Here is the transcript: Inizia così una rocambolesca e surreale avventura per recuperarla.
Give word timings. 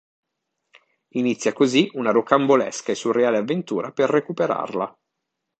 Inizia 1.09 1.53
così 1.53 1.87
una 1.93 2.09
rocambolesca 2.09 2.91
e 2.91 2.95
surreale 2.95 3.37
avventura 3.37 3.91
per 3.91 4.09
recuperarla. 4.09 4.97